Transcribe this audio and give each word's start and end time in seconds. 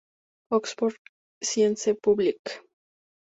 Oxford 0.49 0.97
science 1.43 1.87
public. 2.01 2.39